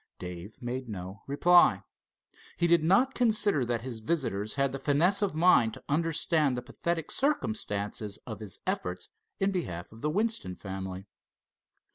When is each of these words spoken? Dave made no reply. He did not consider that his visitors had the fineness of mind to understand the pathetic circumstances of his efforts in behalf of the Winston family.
Dave 0.17 0.57
made 0.59 0.89
no 0.89 1.21
reply. 1.27 1.83
He 2.57 2.65
did 2.65 2.83
not 2.83 3.13
consider 3.13 3.63
that 3.65 3.81
his 3.83 3.99
visitors 3.99 4.55
had 4.55 4.71
the 4.71 4.79
fineness 4.79 5.21
of 5.21 5.35
mind 5.35 5.75
to 5.75 5.83
understand 5.87 6.57
the 6.57 6.63
pathetic 6.63 7.11
circumstances 7.11 8.17
of 8.25 8.39
his 8.39 8.57
efforts 8.65 9.09
in 9.39 9.51
behalf 9.51 9.91
of 9.91 10.01
the 10.01 10.09
Winston 10.09 10.55
family. 10.55 11.05